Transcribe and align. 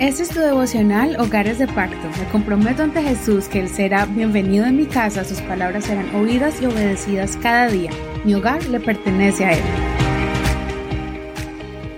Este 0.00 0.22
es 0.22 0.30
tu 0.30 0.40
devocional 0.40 1.20
Hogares 1.20 1.58
de 1.58 1.66
Pacto. 1.66 2.08
Me 2.18 2.24
comprometo 2.32 2.82
ante 2.82 3.02
Jesús 3.02 3.48
que 3.48 3.60
Él 3.60 3.68
será 3.68 4.06
bienvenido 4.06 4.64
en 4.64 4.78
mi 4.78 4.86
casa, 4.86 5.24
sus 5.24 5.42
palabras 5.42 5.84
serán 5.84 6.14
oídas 6.14 6.62
y 6.62 6.64
obedecidas 6.64 7.36
cada 7.36 7.68
día. 7.68 7.90
Mi 8.24 8.34
hogar 8.34 8.64
le 8.64 8.80
pertenece 8.80 9.44
a 9.44 9.52
Él. 9.52 9.62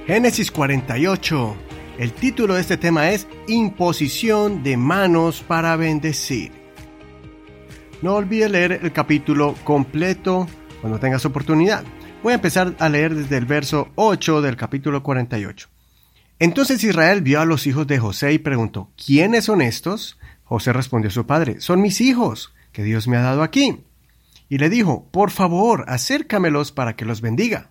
Génesis 0.09 0.51
48. 0.51 1.57
El 1.99 2.13
título 2.13 2.55
de 2.55 2.63
este 2.63 2.77
tema 2.77 3.09
es 3.11 3.29
Imposición 3.47 4.65
de 4.65 4.77
manos 4.77 5.41
para 5.41 5.77
bendecir. 5.77 6.51
No 8.03 8.17
olvides 8.17 8.51
leer 8.51 8.81
el 8.83 8.91
capítulo 8.91 9.55
completo 9.63 10.49
cuando 10.81 10.99
tengas 10.99 11.25
oportunidad. 11.25 11.85
Voy 12.25 12.33
a 12.33 12.35
empezar 12.35 12.75
a 12.81 12.89
leer 12.89 13.15
desde 13.15 13.37
el 13.37 13.47
verso 13.47 13.91
8 13.95 14.43
del 14.43 14.57
capítulo 14.57 15.05
48. 15.05 15.69
Entonces 16.43 16.83
Israel 16.83 17.23
vio 17.23 17.41
a 17.41 17.45
los 17.45 17.69
hijos 17.69 17.87
de 17.87 18.01
José 18.01 18.33
y 18.33 18.39
preguntó, 18.39 18.91
¿quiénes 18.97 19.45
son 19.45 19.63
estos? 19.63 20.19
José 20.43 20.73
respondió 20.73 21.09
a 21.09 21.13
su 21.13 21.25
padre, 21.25 21.61
son 21.61 21.81
mis 21.81 22.01
hijos, 22.01 22.53
que 22.73 22.83
Dios 22.83 23.07
me 23.07 23.17
ha 23.17 23.23
dado 23.23 23.45
aquí. 23.45 23.85
Y 24.49 24.59
le 24.59 24.69
dijo, 24.69 25.09
por 25.13 25.31
favor, 25.31 25.85
acércamelos 25.87 26.73
para 26.73 26.97
que 26.97 27.05
los 27.05 27.21
bendiga. 27.21 27.71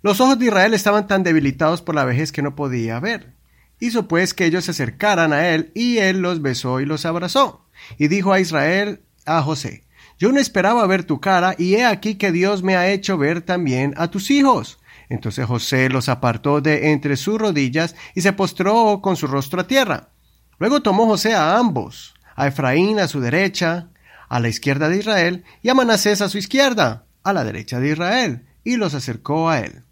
Los 0.00 0.22
ojos 0.22 0.38
de 0.38 0.46
Israel 0.46 0.72
estaban 0.72 1.08
tan 1.08 1.24
debilitados 1.24 1.82
por 1.82 1.94
la 1.94 2.06
vejez 2.06 2.32
que 2.32 2.40
no 2.40 2.54
podía 2.54 2.98
ver. 3.00 3.34
Hizo 3.80 4.08
pues 4.08 4.32
que 4.32 4.46
ellos 4.46 4.64
se 4.64 4.70
acercaran 4.70 5.34
a 5.34 5.50
él, 5.50 5.70
y 5.74 5.98
él 5.98 6.22
los 6.22 6.40
besó 6.40 6.80
y 6.80 6.86
los 6.86 7.04
abrazó. 7.04 7.66
Y 7.98 8.08
dijo 8.08 8.32
a 8.32 8.40
Israel, 8.40 9.02
a 9.26 9.42
José, 9.42 9.84
yo 10.18 10.32
no 10.32 10.40
esperaba 10.40 10.86
ver 10.86 11.04
tu 11.04 11.20
cara, 11.20 11.54
y 11.58 11.74
he 11.74 11.84
aquí 11.84 12.14
que 12.14 12.32
Dios 12.32 12.62
me 12.62 12.76
ha 12.76 12.90
hecho 12.90 13.18
ver 13.18 13.42
también 13.42 13.92
a 13.98 14.08
tus 14.10 14.30
hijos. 14.30 14.79
Entonces 15.10 15.44
José 15.44 15.90
los 15.90 16.08
apartó 16.08 16.60
de 16.60 16.92
entre 16.92 17.16
sus 17.16 17.38
rodillas 17.38 17.96
y 18.14 18.22
se 18.22 18.32
postró 18.32 19.00
con 19.02 19.16
su 19.16 19.26
rostro 19.26 19.60
a 19.60 19.66
tierra. 19.66 20.08
Luego 20.58 20.80
tomó 20.80 21.06
José 21.06 21.34
a 21.34 21.58
ambos, 21.58 22.14
a 22.36 22.46
Efraín 22.46 23.00
a 23.00 23.08
su 23.08 23.20
derecha, 23.20 23.88
a 24.28 24.40
la 24.40 24.48
izquierda 24.48 24.88
de 24.88 24.98
Israel, 24.98 25.44
y 25.62 25.68
a 25.68 25.74
Manasés 25.74 26.22
a 26.22 26.28
su 26.28 26.38
izquierda, 26.38 27.06
a 27.24 27.32
la 27.32 27.44
derecha 27.44 27.80
de 27.80 27.90
Israel, 27.90 28.46
y 28.62 28.76
los 28.76 28.94
acercó 28.94 29.50
a 29.50 29.60
él. 29.60 29.82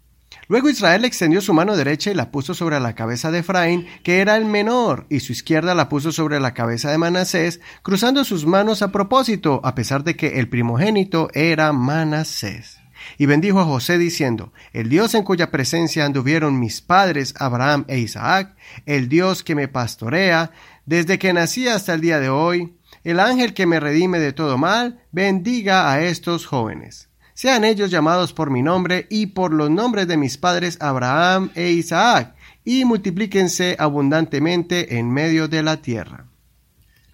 Luego 0.47 0.69
Israel 0.69 1.03
extendió 1.03 1.41
su 1.41 1.53
mano 1.53 1.75
derecha 1.75 2.11
y 2.11 2.15
la 2.15 2.31
puso 2.31 2.53
sobre 2.53 2.79
la 2.79 2.95
cabeza 2.95 3.29
de 3.29 3.39
Efraín, 3.39 3.87
que 4.03 4.21
era 4.21 4.37
el 4.37 4.45
menor, 4.45 5.05
y 5.09 5.19
su 5.19 5.33
izquierda 5.33 5.75
la 5.75 5.89
puso 5.89 6.13
sobre 6.13 6.39
la 6.39 6.53
cabeza 6.53 6.89
de 6.91 6.97
Manasés, 6.97 7.59
cruzando 7.83 8.23
sus 8.23 8.45
manos 8.45 8.81
a 8.81 8.91
propósito, 8.91 9.59
a 9.65 9.75
pesar 9.75 10.05
de 10.05 10.15
que 10.15 10.39
el 10.39 10.47
primogénito 10.47 11.27
era 11.33 11.73
Manasés. 11.73 12.79
Y 13.17 13.25
bendijo 13.25 13.59
a 13.59 13.65
José 13.65 13.97
diciendo, 13.97 14.53
El 14.73 14.89
Dios 14.89 15.13
en 15.15 15.23
cuya 15.23 15.51
presencia 15.51 16.05
anduvieron 16.05 16.59
mis 16.59 16.81
padres 16.81 17.33
Abraham 17.37 17.85
e 17.87 17.99
Isaac, 17.99 18.55
el 18.85 19.09
Dios 19.09 19.43
que 19.43 19.55
me 19.55 19.67
pastorea, 19.67 20.51
desde 20.85 21.19
que 21.19 21.33
nací 21.33 21.67
hasta 21.67 21.93
el 21.93 22.01
día 22.01 22.19
de 22.19 22.29
hoy, 22.29 22.75
el 23.03 23.19
ángel 23.19 23.53
que 23.53 23.65
me 23.65 23.79
redime 23.79 24.19
de 24.19 24.33
todo 24.33 24.57
mal, 24.57 24.99
bendiga 25.11 25.91
a 25.91 26.01
estos 26.01 26.45
jóvenes. 26.45 27.09
Sean 27.33 27.63
ellos 27.63 27.89
llamados 27.89 28.33
por 28.33 28.49
mi 28.49 28.61
nombre 28.61 29.07
y 29.09 29.27
por 29.27 29.53
los 29.53 29.69
nombres 29.69 30.07
de 30.09 30.17
mis 30.17 30.37
padres 30.37 30.77
Abraham 30.81 31.51
e 31.55 31.69
Isaac, 31.69 32.35
y 32.65 32.83
multiplíquense 32.83 33.77
abundantemente 33.79 34.97
en 34.97 35.09
medio 35.09 35.47
de 35.47 35.63
la 35.63 35.81
tierra. 35.81 36.25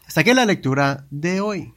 Hasta 0.07 0.21
aquí 0.21 0.33
la 0.33 0.45
lectura 0.45 1.05
de 1.11 1.41
hoy. 1.41 1.74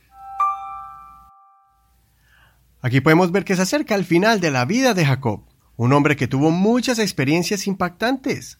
Aquí 2.81 3.01
podemos 3.01 3.33
ver 3.33 3.45
que 3.45 3.57
se 3.57 3.63
acerca 3.63 3.95
al 3.95 4.05
final 4.05 4.41
de 4.41 4.51
la 4.51 4.65
vida 4.65 4.95
de 4.95 5.05
Jacob, 5.05 5.45
un 5.77 5.93
hombre 5.93 6.17
que 6.17 6.29
tuvo 6.29 6.51
muchas 6.51 6.99
experiencias 6.99 7.67
impactantes. 7.67 8.59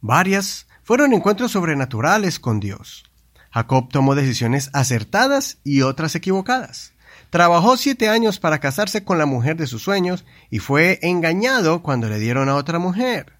Varias 0.00 0.66
fueron 0.82 1.12
encuentros 1.12 1.52
sobrenaturales 1.52 2.40
con 2.40 2.58
Dios. 2.58 3.04
Jacob 3.52 3.88
tomó 3.90 4.14
decisiones 4.14 4.70
acertadas 4.72 5.58
y 5.62 5.82
otras 5.82 6.14
equivocadas. 6.14 6.94
Trabajó 7.30 7.76
siete 7.76 8.08
años 8.08 8.40
para 8.40 8.58
casarse 8.58 9.04
con 9.04 9.18
la 9.18 9.26
mujer 9.26 9.56
de 9.56 9.68
sus 9.68 9.82
sueños 9.82 10.24
y 10.50 10.58
fue 10.58 10.98
engañado 11.02 11.82
cuando 11.82 12.08
le 12.08 12.18
dieron 12.18 12.48
a 12.48 12.56
otra 12.56 12.80
mujer. 12.80 13.34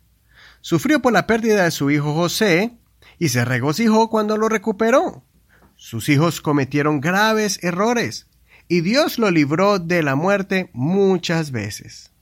Sufrió 0.60 1.02
por 1.02 1.12
la 1.12 1.26
pérdida 1.26 1.64
de 1.64 1.70
su 1.72 1.90
hijo 1.90 2.14
José 2.14 2.78
y 3.18 3.30
se 3.30 3.44
regocijó 3.44 4.08
cuando 4.08 4.36
lo 4.36 4.48
recuperó. 4.48 5.24
Sus 5.74 6.08
hijos 6.08 6.40
cometieron 6.40 7.00
graves 7.00 7.58
errores, 7.62 8.26
y 8.70 8.82
Dios 8.82 9.18
lo 9.18 9.32
libró 9.32 9.80
de 9.80 10.04
la 10.04 10.14
muerte 10.14 10.70
muchas 10.72 11.50
veces. 11.50 12.12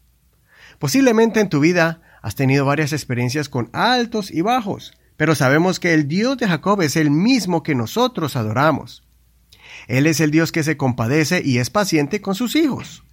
Posiblemente 0.78 1.40
en 1.40 1.50
tu 1.50 1.60
vida 1.60 2.00
has 2.22 2.36
tenido 2.36 2.64
varias 2.64 2.94
experiencias 2.94 3.50
con 3.50 3.68
altos 3.74 4.30
y 4.30 4.40
bajos, 4.40 4.94
pero 5.18 5.34
sabemos 5.34 5.78
que 5.78 5.92
el 5.92 6.08
Dios 6.08 6.38
de 6.38 6.48
Jacob 6.48 6.80
es 6.80 6.96
el 6.96 7.10
mismo 7.10 7.62
que 7.62 7.74
nosotros 7.74 8.34
adoramos. 8.34 9.06
Él 9.88 10.06
es 10.06 10.20
el 10.20 10.30
Dios 10.30 10.50
que 10.50 10.62
se 10.62 10.78
compadece 10.78 11.42
y 11.44 11.58
es 11.58 11.68
paciente 11.68 12.22
con 12.22 12.34
sus 12.34 12.56
hijos, 12.56 13.04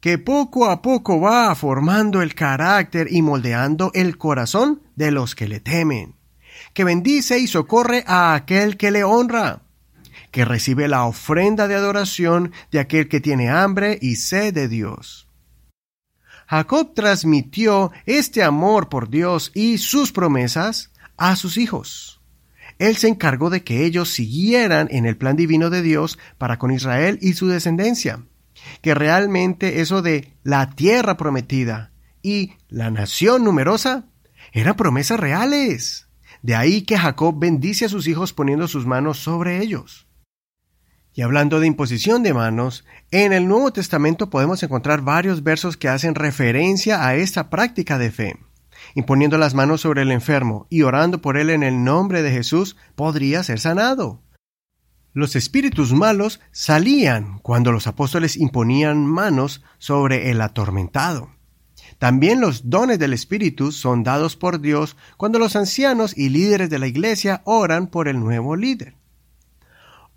que 0.00 0.18
poco 0.18 0.68
a 0.68 0.82
poco 0.82 1.22
va 1.22 1.54
formando 1.54 2.20
el 2.20 2.34
carácter 2.34 3.08
y 3.10 3.22
moldeando 3.22 3.92
el 3.94 4.18
corazón 4.18 4.82
de 4.94 5.10
los 5.10 5.34
que 5.34 5.48
le 5.48 5.60
temen, 5.60 6.16
que 6.74 6.84
bendice 6.84 7.38
y 7.38 7.46
socorre 7.46 8.04
a 8.06 8.34
aquel 8.34 8.76
que 8.76 8.90
le 8.90 9.04
honra, 9.04 9.62
que 10.38 10.44
recibe 10.44 10.86
la 10.86 11.04
ofrenda 11.04 11.66
de 11.66 11.74
adoración 11.74 12.52
de 12.70 12.78
aquel 12.78 13.08
que 13.08 13.18
tiene 13.18 13.50
hambre 13.50 13.98
y 14.00 14.14
sed 14.14 14.54
de 14.54 14.68
Dios. 14.68 15.26
Jacob 16.46 16.94
transmitió 16.94 17.90
este 18.06 18.44
amor 18.44 18.88
por 18.88 19.10
Dios 19.10 19.50
y 19.52 19.78
sus 19.78 20.12
promesas 20.12 20.92
a 21.16 21.34
sus 21.34 21.56
hijos. 21.56 22.20
Él 22.78 22.96
se 22.96 23.08
encargó 23.08 23.50
de 23.50 23.64
que 23.64 23.84
ellos 23.84 24.10
siguieran 24.10 24.86
en 24.92 25.06
el 25.06 25.16
plan 25.16 25.34
divino 25.34 25.70
de 25.70 25.82
Dios 25.82 26.20
para 26.38 26.56
con 26.56 26.70
Israel 26.70 27.18
y 27.20 27.32
su 27.32 27.48
descendencia, 27.48 28.22
que 28.80 28.94
realmente 28.94 29.80
eso 29.80 30.02
de 30.02 30.34
la 30.44 30.70
tierra 30.70 31.16
prometida 31.16 31.90
y 32.22 32.52
la 32.68 32.92
nación 32.92 33.42
numerosa 33.42 34.04
eran 34.52 34.76
promesas 34.76 35.18
reales. 35.18 36.06
De 36.42 36.54
ahí 36.54 36.82
que 36.82 36.96
Jacob 36.96 37.34
bendice 37.36 37.86
a 37.86 37.88
sus 37.88 38.06
hijos 38.06 38.32
poniendo 38.32 38.68
sus 38.68 38.86
manos 38.86 39.18
sobre 39.18 39.60
ellos. 39.60 40.04
Y 41.18 41.22
hablando 41.22 41.58
de 41.58 41.66
imposición 41.66 42.22
de 42.22 42.32
manos, 42.32 42.84
en 43.10 43.32
el 43.32 43.48
Nuevo 43.48 43.72
Testamento 43.72 44.30
podemos 44.30 44.62
encontrar 44.62 45.00
varios 45.02 45.42
versos 45.42 45.76
que 45.76 45.88
hacen 45.88 46.14
referencia 46.14 47.04
a 47.04 47.16
esta 47.16 47.50
práctica 47.50 47.98
de 47.98 48.12
fe. 48.12 48.38
Imponiendo 48.94 49.36
las 49.36 49.52
manos 49.52 49.80
sobre 49.80 50.02
el 50.02 50.12
enfermo 50.12 50.68
y 50.70 50.82
orando 50.82 51.20
por 51.20 51.36
él 51.36 51.50
en 51.50 51.64
el 51.64 51.82
nombre 51.82 52.22
de 52.22 52.30
Jesús, 52.30 52.76
podría 52.94 53.42
ser 53.42 53.58
sanado. 53.58 54.22
Los 55.12 55.34
espíritus 55.34 55.92
malos 55.92 56.38
salían 56.52 57.40
cuando 57.40 57.72
los 57.72 57.88
apóstoles 57.88 58.36
imponían 58.36 59.04
manos 59.04 59.64
sobre 59.78 60.30
el 60.30 60.40
atormentado. 60.40 61.34
También 61.98 62.40
los 62.40 62.70
dones 62.70 63.00
del 63.00 63.12
Espíritu 63.12 63.72
son 63.72 64.04
dados 64.04 64.36
por 64.36 64.60
Dios 64.60 64.96
cuando 65.16 65.40
los 65.40 65.56
ancianos 65.56 66.16
y 66.16 66.28
líderes 66.28 66.70
de 66.70 66.78
la 66.78 66.86
Iglesia 66.86 67.42
oran 67.44 67.88
por 67.88 68.06
el 68.06 68.20
nuevo 68.20 68.54
líder. 68.54 68.97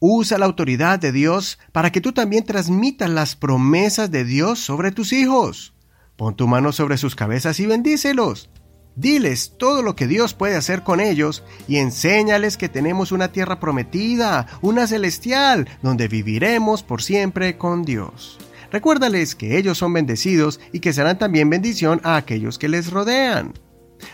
Usa 0.03 0.39
la 0.39 0.47
autoridad 0.47 0.97
de 0.97 1.11
Dios 1.11 1.59
para 1.71 1.91
que 1.91 2.01
tú 2.01 2.11
también 2.11 2.43
transmitas 2.43 3.07
las 3.07 3.35
promesas 3.35 4.09
de 4.09 4.25
Dios 4.25 4.57
sobre 4.57 4.91
tus 4.91 5.13
hijos. 5.13 5.75
Pon 6.15 6.35
tu 6.35 6.47
mano 6.47 6.71
sobre 6.71 6.97
sus 6.97 7.15
cabezas 7.15 7.59
y 7.59 7.67
bendícelos. 7.67 8.49
Diles 8.95 9.53
todo 9.59 9.83
lo 9.83 9.95
que 9.95 10.07
Dios 10.07 10.33
puede 10.33 10.55
hacer 10.55 10.81
con 10.81 11.01
ellos 11.01 11.43
y 11.67 11.77
enséñales 11.77 12.57
que 12.57 12.67
tenemos 12.67 13.11
una 13.11 13.31
tierra 13.31 13.59
prometida, 13.59 14.47
una 14.63 14.87
celestial, 14.87 15.69
donde 15.83 16.07
viviremos 16.07 16.81
por 16.81 17.03
siempre 17.03 17.59
con 17.59 17.83
Dios. 17.83 18.39
Recuérdales 18.71 19.35
que 19.35 19.59
ellos 19.59 19.77
son 19.77 19.93
bendecidos 19.93 20.59
y 20.71 20.79
que 20.79 20.93
serán 20.93 21.19
también 21.19 21.47
bendición 21.51 22.01
a 22.03 22.15
aquellos 22.15 22.57
que 22.57 22.69
les 22.69 22.89
rodean. 22.89 23.53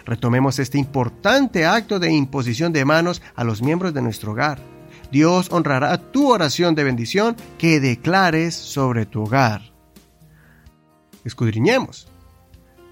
Retomemos 0.05 0.59
este 0.59 0.77
importante 0.79 1.65
acto 1.65 1.97
de 1.97 2.11
imposición 2.11 2.73
de 2.73 2.83
manos 2.83 3.21
a 3.35 3.45
los 3.45 3.61
miembros 3.61 3.93
de 3.93 4.01
nuestro 4.01 4.33
hogar. 4.33 4.76
Dios 5.11 5.47
honrará 5.51 5.97
tu 5.97 6.31
oración 6.31 6.75
de 6.75 6.83
bendición 6.83 7.35
que 7.57 7.79
declares 7.79 8.55
sobre 8.55 9.05
tu 9.05 9.23
hogar. 9.23 9.61
Escudriñemos. 11.23 12.07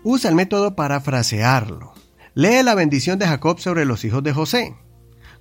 Usa 0.03 0.29
el 0.29 0.35
método 0.35 0.75
para 0.75 1.01
frasearlo. 1.01 1.93
Lee 2.33 2.63
la 2.63 2.75
bendición 2.75 3.17
de 3.17 3.27
Jacob 3.27 3.59
sobre 3.59 3.85
los 3.85 4.03
hijos 4.05 4.23
de 4.23 4.33
José. 4.33 4.75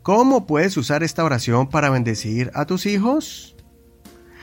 ¿Cómo 0.03 0.47
puedes 0.47 0.77
usar 0.77 1.03
esta 1.03 1.25
oración 1.25 1.69
para 1.69 1.91
bendecir 1.91 2.51
a 2.55 2.67
tus 2.67 2.87
hijos? 2.87 3.57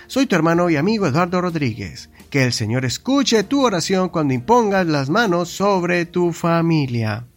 Soy 0.08 0.26
tu 0.26 0.36
hermano 0.36 0.70
y 0.70 0.76
amigo 0.76 1.08
Eduardo 1.08 1.40
Rodríguez. 1.40 2.10
Que 2.30 2.44
el 2.44 2.54
Señor 2.54 2.86
escuche 2.86 3.44
tu 3.44 3.64
oración 3.64 4.10
cuando 4.10 4.34
impongas 4.34 4.86
las 4.88 5.10
manos 5.10 5.50
sobre 5.50 6.06
tu 6.06 6.34
familia. 6.34 7.31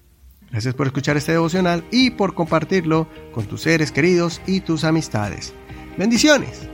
Gracias 0.54 0.74
por 0.74 0.86
escuchar 0.86 1.16
este 1.16 1.32
devocional 1.32 1.82
y 1.90 2.10
por 2.10 2.32
compartirlo 2.32 3.08
con 3.32 3.44
tus 3.46 3.62
seres 3.62 3.90
queridos 3.90 4.40
y 4.46 4.60
tus 4.60 4.84
amistades. 4.84 5.52
Bendiciones. 5.98 6.68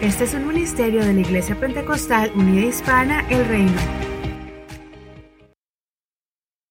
Este 0.00 0.24
es 0.24 0.34
un 0.34 0.48
ministerio 0.48 1.04
de 1.04 1.12
la 1.12 1.20
Iglesia 1.20 1.54
Pentecostal 1.54 2.32
Unida 2.34 2.66
Hispana 2.66 3.24
El 3.30 3.46
Reino. 3.46 3.99